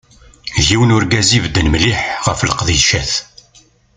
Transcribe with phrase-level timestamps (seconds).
[0.63, 3.11] D yiwen n urgaz i ibedden mliḥ ɣef leqdicat.